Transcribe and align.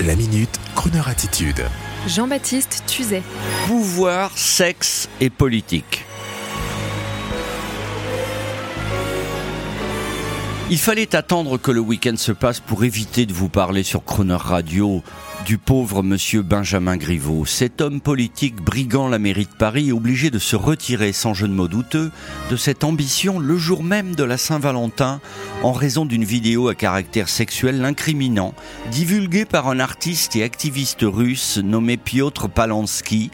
La 0.00 0.16
minute, 0.16 0.58
Kroneur 0.74 1.06
attitude. 1.06 1.64
Jean-Baptiste 2.08 2.82
Tuzet. 2.88 3.22
Pouvoir, 3.66 4.32
sexe 4.34 5.08
et 5.20 5.30
politique. 5.30 6.04
Il 10.72 10.78
fallait 10.78 11.14
attendre 11.14 11.58
que 11.58 11.70
le 11.70 11.80
week-end 11.80 12.16
se 12.16 12.32
passe 12.32 12.58
pour 12.58 12.82
éviter 12.82 13.26
de 13.26 13.34
vous 13.34 13.50
parler 13.50 13.82
sur 13.82 14.06
Croner 14.06 14.38
Radio 14.38 15.02
du 15.44 15.58
pauvre 15.58 16.02
monsieur 16.02 16.40
Benjamin 16.40 16.96
Griveaux. 16.96 17.44
Cet 17.44 17.82
homme 17.82 18.00
politique 18.00 18.56
brigand 18.56 19.08
la 19.08 19.18
mairie 19.18 19.44
de 19.44 19.54
Paris 19.58 19.90
est 19.90 19.92
obligé 19.92 20.30
de 20.30 20.38
se 20.38 20.56
retirer 20.56 21.12
sans 21.12 21.34
jeu 21.34 21.46
de 21.46 21.52
mots 21.52 21.68
douteux 21.68 22.10
de 22.50 22.56
cette 22.56 22.84
ambition 22.84 23.38
le 23.38 23.58
jour 23.58 23.84
même 23.84 24.14
de 24.14 24.24
la 24.24 24.38
Saint-Valentin 24.38 25.20
en 25.62 25.72
raison 25.72 26.06
d'une 26.06 26.24
vidéo 26.24 26.68
à 26.68 26.74
caractère 26.74 27.28
sexuel 27.28 27.82
l'incriminant, 27.82 28.54
divulguée 28.90 29.44
par 29.44 29.68
un 29.68 29.78
artiste 29.78 30.36
et 30.36 30.42
activiste 30.42 31.00
russe 31.02 31.58
nommé 31.58 31.98
Piotr 31.98 32.48
Palansky, 32.48 33.30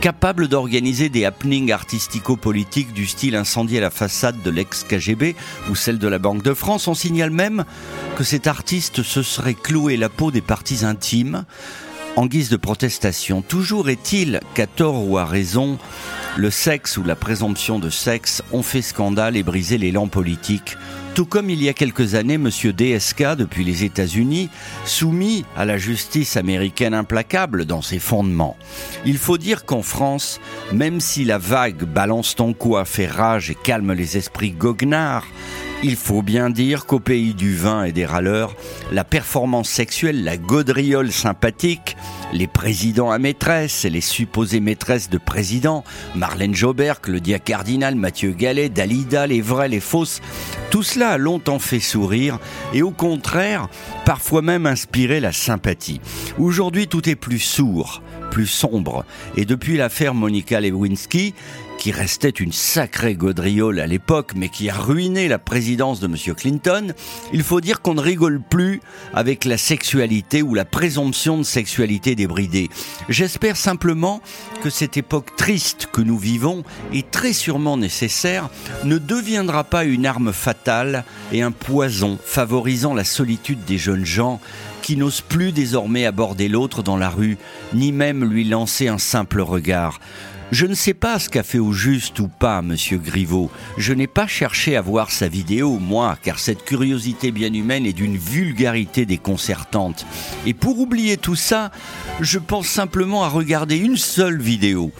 capable 0.00 0.48
d'organiser 0.48 1.10
des 1.10 1.26
happenings 1.26 1.72
artistico-politiques 1.72 2.94
du 2.94 3.04
style 3.04 3.36
incendier 3.36 3.78
à 3.78 3.82
la 3.82 3.90
façade 3.90 4.40
de 4.42 4.50
l'ex-KGB 4.50 5.36
ou 5.70 5.74
celle 5.74 5.98
de 5.98 6.08
la 6.08 6.18
Banque 6.18 6.42
de 6.42 6.54
France. 6.54 6.88
On 6.88 6.94
signale 6.94 7.30
même 7.30 7.64
que 8.16 8.24
cet 8.24 8.46
artiste 8.46 9.02
se 9.02 9.22
serait 9.22 9.54
cloué 9.54 9.98
la 9.98 10.08
peau 10.08 10.30
des 10.30 10.40
parties 10.40 10.86
intimes 10.86 11.44
en 12.16 12.26
guise 12.26 12.48
de 12.48 12.56
protestation. 12.56 13.42
Toujours 13.42 13.90
est-il 13.90 14.40
qu'à 14.54 14.66
tort 14.66 15.06
ou 15.06 15.18
à 15.18 15.26
raison, 15.26 15.78
le 16.36 16.50
sexe 16.50 16.96
ou 16.96 17.02
la 17.02 17.16
présomption 17.16 17.78
de 17.78 17.90
sexe 17.90 18.42
ont 18.52 18.62
fait 18.62 18.82
scandale 18.82 19.36
et 19.36 19.42
brisé 19.42 19.78
l'élan 19.78 20.08
politique 20.08 20.76
tout 21.14 21.26
comme 21.26 21.50
il 21.50 21.62
y 21.62 21.68
a 21.68 21.72
quelques 21.72 22.14
années, 22.14 22.34
M. 22.34 22.48
DSK, 22.48 23.36
depuis 23.36 23.64
les 23.64 23.84
États-Unis, 23.84 24.48
soumis 24.84 25.44
à 25.56 25.64
la 25.64 25.76
justice 25.76 26.36
américaine 26.36 26.94
implacable 26.94 27.64
dans 27.64 27.82
ses 27.82 27.98
fondements. 27.98 28.56
Il 29.04 29.18
faut 29.18 29.38
dire 29.38 29.64
qu'en 29.64 29.82
France, 29.82 30.40
même 30.72 31.00
si 31.00 31.24
la 31.24 31.38
vague 31.38 31.84
balance 31.84 32.36
ton 32.36 32.52
quoi 32.52 32.84
fait 32.84 33.06
rage 33.06 33.50
et 33.50 33.54
calme 33.54 33.92
les 33.92 34.16
esprits 34.16 34.52
goguenards, 34.52 35.26
il 35.82 35.96
faut 35.96 36.22
bien 36.22 36.50
dire 36.50 36.86
qu'au 36.86 37.00
pays 37.00 37.34
du 37.34 37.56
vin 37.56 37.84
et 37.84 37.92
des 37.92 38.06
râleurs, 38.06 38.54
la 38.92 39.04
performance 39.04 39.68
sexuelle, 39.68 40.24
la 40.24 40.36
gaudriole 40.36 41.10
sympathique, 41.10 41.96
les 42.32 42.46
présidents 42.46 43.10
à 43.10 43.18
maîtresse 43.18 43.84
les 43.84 44.00
supposées 44.00 44.60
maîtresses 44.60 45.10
de 45.10 45.18
présidents, 45.18 45.84
Marlène 46.14 46.54
Jobert, 46.54 47.00
Claudia 47.00 47.38
Cardinal, 47.38 47.94
Mathieu 47.94 48.32
Gallet, 48.32 48.68
Dalida, 48.68 49.26
les 49.26 49.40
vrais, 49.40 49.68
les 49.68 49.80
fausses, 49.80 50.20
tout 50.70 50.82
cela 50.82 51.10
a 51.10 51.18
longtemps 51.18 51.58
fait 51.58 51.80
sourire 51.80 52.38
et 52.72 52.82
au 52.82 52.90
contraire, 52.90 53.68
parfois 54.04 54.42
même 54.42 54.66
inspiré 54.66 55.20
la 55.20 55.32
sympathie. 55.32 56.00
Aujourd'hui, 56.38 56.86
tout 56.86 57.08
est 57.08 57.16
plus 57.16 57.38
sourd, 57.38 58.02
plus 58.30 58.46
sombre 58.46 59.04
et 59.36 59.44
depuis 59.44 59.76
l'affaire 59.76 60.14
Monica 60.14 60.60
Lewinsky, 60.60 61.34
qui 61.80 61.92
restait 61.92 62.28
une 62.28 62.52
sacrée 62.52 63.14
gaudriole 63.14 63.80
à 63.80 63.86
l'époque, 63.86 64.32
mais 64.36 64.50
qui 64.50 64.68
a 64.68 64.74
ruiné 64.74 65.28
la 65.28 65.38
présidence 65.38 65.98
de 65.98 66.06
M. 66.06 66.34
Clinton, 66.36 66.92
il 67.32 67.42
faut 67.42 67.62
dire 67.62 67.80
qu'on 67.80 67.94
ne 67.94 68.02
rigole 68.02 68.38
plus 68.38 68.82
avec 69.14 69.46
la 69.46 69.56
sexualité 69.56 70.42
ou 70.42 70.52
la 70.52 70.66
présomption 70.66 71.38
de 71.38 71.42
sexualité 71.42 72.14
débridée. 72.14 72.68
J'espère 73.08 73.56
simplement 73.56 74.20
que 74.62 74.68
cette 74.68 74.98
époque 74.98 75.34
triste 75.36 75.88
que 75.90 76.02
nous 76.02 76.18
vivons, 76.18 76.64
et 76.92 77.02
très 77.02 77.32
sûrement 77.32 77.78
nécessaire, 77.78 78.50
ne 78.84 78.98
deviendra 78.98 79.64
pas 79.64 79.84
une 79.84 80.04
arme 80.04 80.34
fatale 80.34 81.04
et 81.32 81.40
un 81.40 81.50
poison 81.50 82.18
favorisant 82.22 82.92
la 82.92 83.04
solitude 83.04 83.64
des 83.64 83.78
jeunes 83.78 84.04
gens 84.04 84.38
qui 84.82 84.96
n'osent 84.96 85.22
plus 85.22 85.52
désormais 85.52 86.04
aborder 86.04 86.48
l'autre 86.48 86.82
dans 86.82 86.98
la 86.98 87.08
rue, 87.08 87.38
ni 87.72 87.90
même 87.90 88.22
lui 88.22 88.44
lancer 88.44 88.88
un 88.88 88.98
simple 88.98 89.40
regard. 89.40 89.98
Je 90.52 90.66
ne 90.66 90.74
sais 90.74 90.94
pas 90.94 91.20
ce 91.20 91.28
qu'a 91.28 91.44
fait 91.44 91.60
au 91.60 91.72
juste 91.72 92.18
ou 92.18 92.26
pas 92.26 92.60
Monsieur 92.60 92.98
Griveaux. 92.98 93.52
Je 93.76 93.92
n'ai 93.92 94.08
pas 94.08 94.26
cherché 94.26 94.76
à 94.76 94.80
voir 94.80 95.12
sa 95.12 95.28
vidéo, 95.28 95.78
moi, 95.78 96.18
car 96.20 96.40
cette 96.40 96.64
curiosité 96.64 97.30
bien 97.30 97.52
humaine 97.52 97.86
est 97.86 97.92
d'une 97.92 98.16
vulgarité 98.16 99.06
déconcertante. 99.06 100.04
Et 100.46 100.54
pour 100.54 100.80
oublier 100.80 101.16
tout 101.16 101.36
ça, 101.36 101.70
je 102.20 102.40
pense 102.40 102.66
simplement 102.66 103.22
à 103.22 103.28
regarder 103.28 103.76
une 103.76 103.96
seule 103.96 104.40
vidéo, 104.40 104.90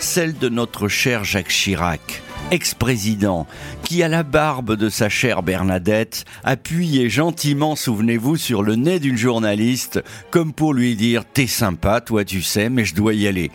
celle 0.00 0.36
de 0.36 0.50
notre 0.50 0.88
cher 0.88 1.24
Jacques 1.24 1.48
Chirac 1.48 2.22
ex-président, 2.50 3.46
qui, 3.84 4.02
à 4.02 4.08
la 4.08 4.24
barbe 4.24 4.74
de 4.74 4.88
sa 4.88 5.08
chère 5.08 5.44
Bernadette, 5.44 6.24
appuyait 6.42 7.08
gentiment, 7.08 7.76
souvenez-vous, 7.76 8.36
sur 8.36 8.64
le 8.64 8.74
nez 8.74 8.98
d'une 8.98 9.16
journaliste, 9.16 10.02
comme 10.32 10.52
pour 10.52 10.74
lui 10.74 10.96
dire 10.96 11.24
T'es 11.32 11.46
sympa, 11.46 12.00
toi 12.00 12.24
tu 12.24 12.42
sais, 12.42 12.68
mais 12.68 12.84
je 12.84 12.96
dois 12.96 13.14
y 13.14 13.28
aller. 13.28 13.52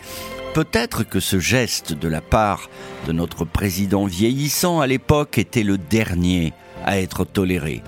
Peut-être 0.55 1.03
que 1.03 1.19
ce 1.19 1.37
geste 1.37 1.91
de 1.91 2.07
la 2.07 2.21
part 2.21 2.69
de 3.07 3.11
notre 3.11 3.43
président 3.43 4.05
vieillissant 4.05 4.79
à 4.79 4.87
l'époque 4.87 5.37
était 5.37 5.63
le 5.63 5.77
dernier 5.77 6.53
à 6.85 6.97
être 6.97 7.25
toléré. 7.25 7.83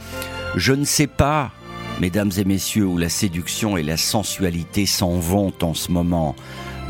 Je 0.58 0.74
ne 0.74 0.84
sais 0.84 1.08
pas, 1.08 1.54
mesdames 2.02 2.32
et 2.38 2.44
messieurs, 2.44 2.86
où 2.86 2.98
la 2.98 3.08
séduction 3.08 3.78
et 3.78 3.84
la 3.84 3.96
sensualité 3.96 4.86
s'en 4.86 5.18
vont 5.18 5.54
en 5.62 5.74
ce 5.74 5.94
moment, 5.94 6.36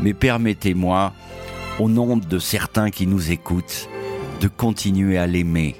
mais 0.02 0.14
permettez-moi, 0.14 1.12
au 1.78 1.88
nom 1.88 2.16
de 2.16 2.40
certains 2.40 2.90
qui 2.90 3.06
nous 3.06 3.30
écoutent, 3.30 3.88
de 4.40 4.48
continuer 4.48 5.16
à 5.16 5.28
l'aimer 5.28 5.76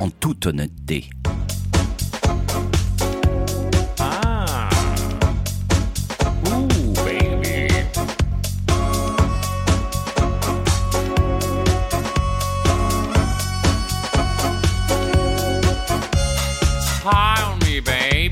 en 0.00 0.10
toute 0.10 0.46
honnêteté. 0.46 1.10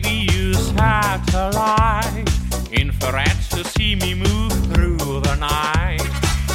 Baby, 0.03 0.27
you 0.33 0.55
satellite. 0.55 2.29
Infrared 2.73 3.37
to 3.51 3.65
see 3.65 3.95
me 3.95 4.15
move 4.15 4.53
through 4.73 4.97
the 4.99 5.35
night. 5.37 6.01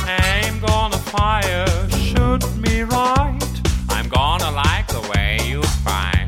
I'm 0.07 0.59
gonna 0.59 0.97
fire, 0.97 1.67
shoot 1.89 2.43
me 2.57 2.83
right. 2.83 3.61
I'm 3.89 4.07
gonna 4.09 4.51
like 4.51 4.87
the 4.87 5.01
way 5.13 5.39
you 5.45 5.61
fight. 5.83 6.27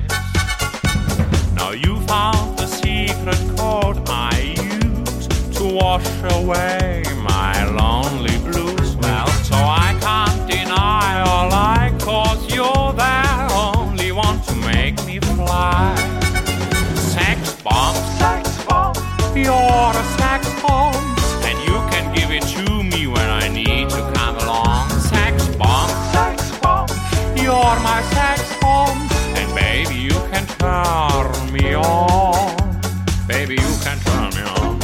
Now 1.54 1.72
you 1.72 2.00
found 2.02 2.58
the 2.58 2.68
secret 2.68 3.42
code 3.58 4.02
I 4.10 4.56
use 4.58 5.28
to 5.58 5.66
wash 5.76 6.08
away 6.34 6.87
bomb, 19.44 19.44
you're 19.44 20.02
a 20.02 20.04
sex 20.18 20.62
bomb, 20.62 20.96
and 21.44 21.60
you 21.60 21.76
can 21.92 22.14
give 22.16 22.32
it 22.32 22.44
to 22.44 22.84
me 22.84 23.08
when 23.08 23.30
I 23.30 23.48
need 23.48 23.90
to 23.90 24.12
come 24.14 24.36
along. 24.38 24.90
Sex 24.90 25.48
bomb, 25.56 25.90
sex 26.14 26.58
bomb, 26.60 26.88
you're 27.36 27.80
my 27.82 28.02
sex 28.14 28.42
bomb, 28.62 28.98
and 29.36 29.56
baby 29.56 29.96
you 29.96 30.12
can 30.32 30.46
turn 30.60 31.54
me 31.54 31.76
on. 31.76 32.56
Baby 33.28 33.56
you 33.56 33.78
can 33.84 33.98
turn 34.00 34.30
me 34.36 34.44
on. 34.44 34.80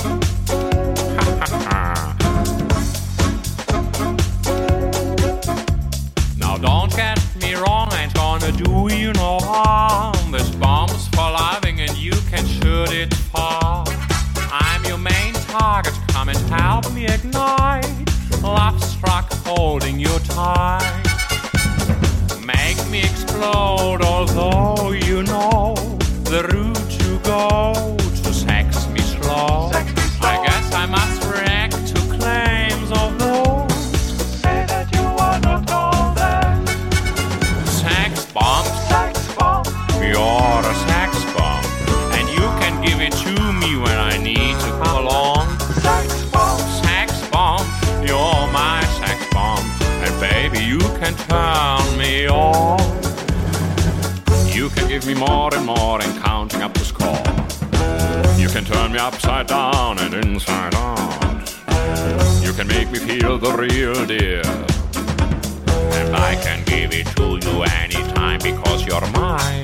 Now 6.37 6.57
don't 6.57 6.95
get 6.95 7.19
me 7.41 7.53
wrong, 7.55 7.87
I 7.91 8.03
ain't 8.03 8.13
gonna 8.13 8.51
do 8.51 8.87
you 8.93 9.13
no 9.13 9.39
harm. 9.39 10.31
This 10.31 10.49
bomb's 10.51 11.07
for 11.09 11.29
loving 11.31 11.79
and 11.81 11.95
you 11.97 12.11
can 12.29 12.45
shoot 12.45 12.91
it 12.91 13.12
help 16.61 16.91
me 16.93 17.05
ignite. 17.05 17.85
Love 18.41 18.83
struck 18.83 19.31
holding 19.45 19.99
you 19.99 20.19
tight. 20.19 21.03
Make 22.45 22.79
me 22.89 22.99
explode, 22.99 24.01
although 24.01 24.91
you 24.91 25.23
know 25.23 25.75
the 26.25 26.43
route 26.51 26.89
to 26.99 27.19
go 27.19 27.82
can 51.03 51.15
turn 51.27 51.97
me 51.97 52.27
on. 52.29 52.79
You 54.47 54.69
can 54.69 54.87
give 54.87 55.05
me 55.05 55.13
more 55.13 55.53
and 55.53 55.65
more 55.65 56.01
and 56.01 56.23
counting 56.23 56.61
up 56.61 56.73
the 56.73 56.85
score. 56.85 57.23
You 58.39 58.47
can 58.47 58.63
turn 58.63 58.93
me 58.93 58.99
upside 58.99 59.47
down 59.47 59.99
and 59.99 60.13
inside 60.13 60.73
out. 60.75 61.43
You 62.41 62.53
can 62.53 62.67
make 62.67 62.89
me 62.89 62.99
feel 62.99 63.37
the 63.37 63.51
real 63.51 64.05
deal. 64.05 64.47
And 65.97 66.15
I 66.15 66.35
can 66.35 66.63
give 66.63 66.93
it 66.93 67.07
to 67.17 67.37
you 67.45 67.63
anytime 67.81 68.39
because 68.39 68.85
you're 68.85 69.07
mine. 69.11 69.63